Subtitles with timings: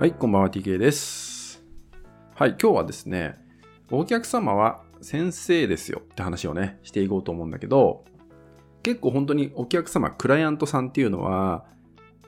[0.00, 1.62] はい、こんばんは TK です。
[2.34, 3.36] はい、今日はですね、
[3.90, 8.06] お客様は先生ですよって話をね、していこうと思うんだけど、
[8.82, 11.66] 結構本当にお客様、クライアントさんっていうのは、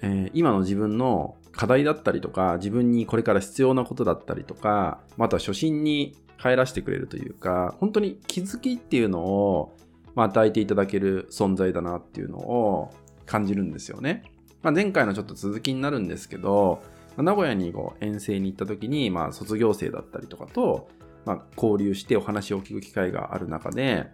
[0.00, 9.76] えー今の自分の課題だったりとか、自分にこれから必要なことだったりとか、また初心に帰らせてくれるというか、本当に気づきっていうのを、
[10.14, 12.94] まあ、与えていただける存在だなっていうのを
[13.26, 14.22] 感じるんですよね。
[14.62, 16.80] まあ、前回のちょっと続きになるんですけど、
[17.22, 20.88] 名古屋にこう遠征に行った時に、まあ、卒業生だったりとかと、
[21.24, 24.06] まあ、交流してお話を聞く機会がある中で、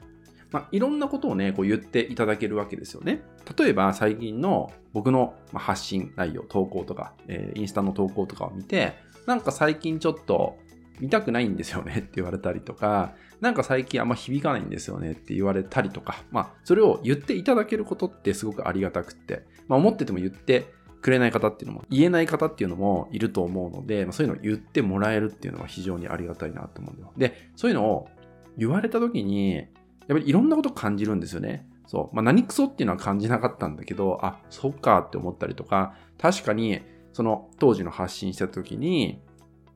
[0.51, 3.23] まあ、いろんなことをね、こう言っていただけるわけですよね。
[3.57, 8.95] 例えば、最近の僕の発信内容、投稿とか、えーインスタの投稿とかを見て、
[9.27, 10.59] なんか最近ちょっと
[11.01, 27.13] 見たくないんですよねって言われたりとか、なんか最近あんま響かないんですよねって言われたりとか、まあ、それを言っていただけることってすごくありがたくって、まあ、思ってても言ってくれない方っていうのも、言えない方っていうのもいると思うので、まあ、そういうのを言ってもらえるっていうのは非常にありがたいなと思うんだよ。
[27.17, 28.09] で、そういうのを
[28.57, 29.67] 言われた時に、やっ
[30.09, 31.69] ぱりいろんなことを感じるんですよね。
[31.87, 32.17] そう。
[32.17, 36.81] まあ、何クソっていうのは感じなかったんだけど、あ、そっかって思ったりとか、確かに、
[37.13, 39.21] その当時の発信した時に、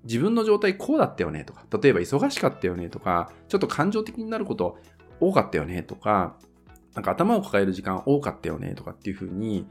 [0.04, 4.78] 自分の状態こうだったよねとか、例えば忙しかったよねとか、ちょっと感情的になること
[5.20, 6.36] 多かったよねとか、
[6.94, 9.66] なんか頭を抱える時間多かったよねとかっていうふうに、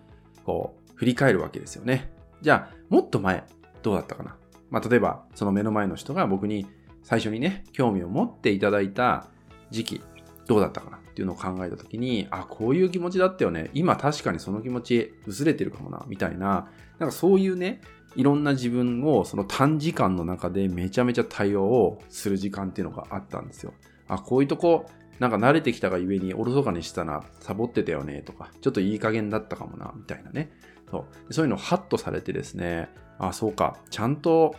[0.45, 2.11] こう、振り返るわけですよね。
[2.41, 3.43] じゃあ、もっと前、
[3.81, 4.37] どうだったかな？
[4.69, 6.65] まあ、例えば、その目の前の人が僕に
[7.03, 9.27] 最初にね、興味を持っていただいた
[9.69, 10.01] 時期、
[10.47, 13.69] どうだったかなっていうのを考えたときに、あ、こういう気持ちだったよね。
[13.73, 17.81] 今確かにその気持ち薄れてるかもな、みたいな、なんかそういうね、
[18.15, 23.73] いろんな自分をその短時間の中でめちゃめちゃ対応をする時間っていうのがあったんですよ。
[24.07, 24.85] あ、こういうとこ、
[25.19, 30.51] なんか慣れてきたがゆえにおろそかにしたな、サボってたよね、とか、ちょっといい加減だったかもな、みたいなね。
[30.89, 31.33] そう。
[31.33, 34.55] そういうのをハッとされてですね、あ、そうか、ちゃんと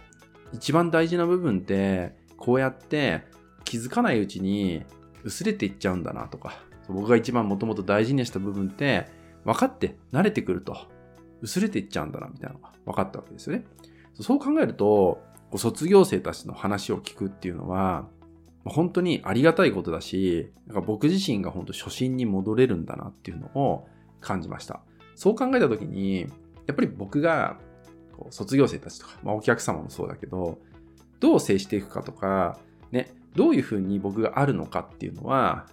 [0.52, 3.24] 一番大事な部分って、こうやって
[3.64, 4.84] 気づかないうちに
[5.24, 9.06] 薄れていっちゃうんだなとか、僕が一番もともと大事にした部分って、
[9.44, 10.76] 分かって慣れてくると、
[11.42, 13.64] 薄れていっちゃうんだな、みたいなのが分かったわけですよね。
[14.20, 15.22] そう考えると、
[15.56, 18.08] 卒業生たちの話を聞くっていうのは、
[18.70, 23.86] 本当にありがたいことだし、なんか僕自身が本当初心に戻れるんだなっていうのを
[24.20, 24.80] 感じました。
[25.14, 26.26] そう考えたときに、
[26.66, 27.58] やっぱり僕が
[28.30, 30.58] 卒業生たちとか、まあ、お客様もそうだけど、
[31.20, 32.58] どう接していくかとか、
[32.90, 35.66] ね、どういうふうに僕があるのかっていうのは、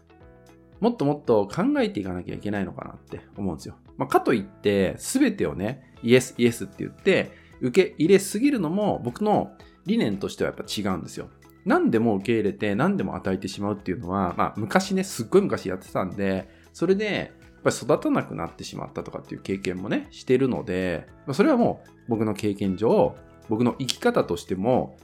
[0.79, 3.75] もっともっと考えていかなきゃいけないのかなって思うんですよ。
[3.97, 7.31] まあ、かといって、すべてをね、イエス、イエスって言って、
[7.61, 9.53] 受け入れすぎるのも僕の
[9.85, 11.29] 理念としてはやっぱ違うんですよ。
[11.65, 17.23] 何でも受け入れて何でも与えてしまうっていうのは、まあ昔ね、すっごい昔やってたんで、それでや
[17.59, 23.15] っぱり育たなくなってしまったとかっていう経験もね、してるので、それはもう僕の経験上、
[23.49, 24.97] 僕の生き方としても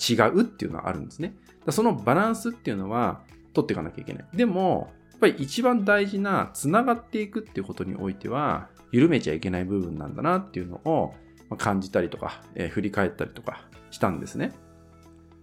[0.00, 1.34] 違うっていうのはあるんですね。
[1.70, 4.24] そのバランスっていうのは取っていかなきゃいけない。
[4.34, 11.14] でも、やっぱり一番大事な繋がっていくっていうことにおいては、緩めちゃいけない部分なんだなっていうのを
[11.56, 14.52] 感じたりとか、えー振り返ったりとかしたんですね。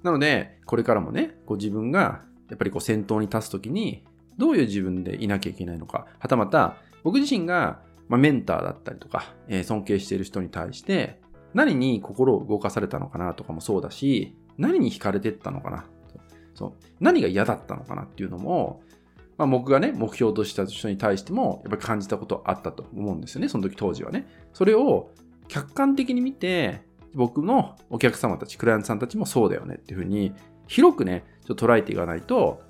[0.04, 4.04] なので、これからもね、こう自分がやっぱりこう先頭に立つときに、
[4.38, 11.20] どういう自分でいなきゃいけないのか、はたまた僕自身が、まあ、メンターだったりとか、えー尊敬している人に対して、
[11.54, 15.86] 何に心を動かされたのかなとかもそうだし、何に惹かれてったのかな。
[16.54, 18.82] そう何が嫌だったのかなっていうのも、
[19.38, 24.28] まあ、僕がね、目標とした人に対しても、やっぱり感じたことあったと思うんですよね、その時当時はね。
[24.54, 25.12] それを
[25.48, 26.82] 客観的に見て、
[27.14, 30.34] 僕のお客様たち、クライアントさんたちもそうだよねっていうふうに、
[30.68, 32.62] 広くね、ちょっと捉えていかないと、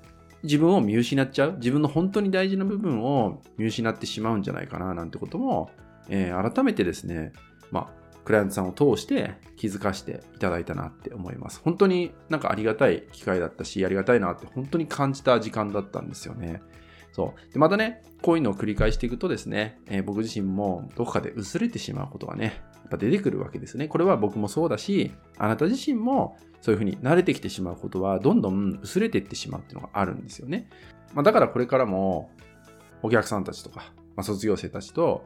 [0.42, 5.70] 自分を見失っちゃう、自分の本当に大事な部分を見失ってしまうんじゃないかな、なんてことも、
[6.08, 7.32] えー改めてですね、
[7.70, 11.60] まあ、クライアントさんを通して気づかせていただいたなって思います。
[11.64, 16.62] 本当になんかありがたい機会だったし、ありがたいなって本当に感じた時間だったんですよね。
[17.12, 17.52] そう。
[17.52, 23.88] で、またね、こういうのを繰り返していくとですね、えー僕自身もどこかで薄れてしまうことがね、やっぱ出てくるわけですね。
[23.88, 30.68] これは僕もそうだし、あなた自身もそういうふうに慣れてきてしまうことは、どんどん薄れていってしまうっていうのがあるんですよね。
[31.14, 32.30] まあ、だからこれからも、
[33.02, 35.24] お客さんたちとか、まあ、卒業生たちと、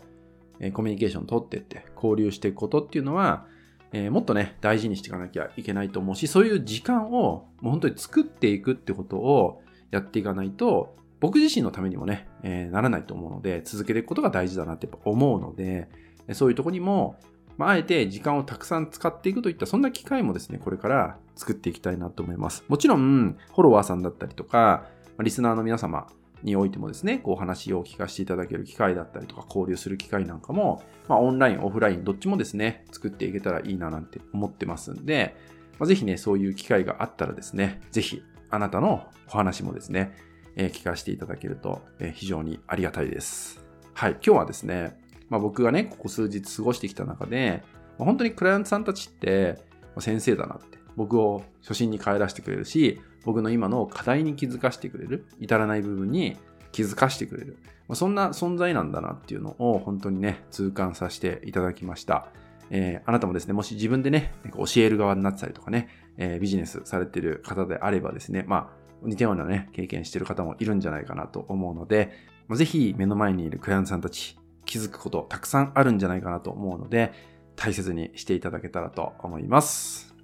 [0.61, 3.47] えーコミュニケーションを取っていって、交流していくことっていうのは、
[3.93, 15.88] えーもっとね、大事にしていかなきゃいけないと思うし、そういう時間をもう本当に作っていくってことをやっていかないと、僕自身のためにもね、えーならないと思うので、続けていくことが大事だなって思うので、
[16.35, 17.17] そういうとこにも、
[17.56, 22.62] まあ、あえて時間をたくさん使っていくといった、そんな機会もですね、これから作っていきたいなと思います。
[22.69, 24.85] もちろん、フォロワーさんだったりとか、
[25.19, 26.09] リスナーの皆様
[26.43, 35.35] においてもですね、こう話を聞かせていただける機会だったりとか、交流する機会なんかも、まあ、オンライン、オフライン、どっちもですね、作っていけたらいいななんて思ってますんで、
[35.79, 40.15] まあ、ぜひね、そういう機会があったらですね、ぜひ、あなたのお話もですね、
[40.56, 43.65] えー、聞かせていただけると、えー、非常にありがたいです。
[43.93, 44.99] はい、今日はですね、
[45.29, 47.62] まあ、僕がね、ここ数日過ごしてきた中で、
[47.99, 49.62] まあ、本当にクライアントさんたちって、
[49.99, 56.37] 先生だなって、僕を初心に帰らせてくれるし、僕の今の課題に気づかせてくれる、至らない部分に
[56.73, 57.56] 気づかせてくれる、
[57.89, 62.29] まあ、そんな存在なんだなっていうのを本当にね、痛感させていただきました。
[62.71, 72.12] えー、あなたもですね、もし自分でね、教える側になってたりとかね、えー、ビジネスされてる方であればですね、まあ、似たようなね、経験してる方もいるんじゃないかなと思うので、
[72.53, 77.12] ぜひ目の前にいるクライアントさんたち、気づくことたくさんあるんじゃないかなと思うので、
[77.56, 80.15] 大切にしていただけたらと思います。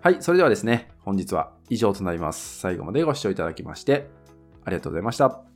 [0.00, 2.58] はい、それではですね、本日は以上となります。
[2.60, 4.08] 最後までご視聴いただきまして、
[4.64, 5.53] ありがとうございました。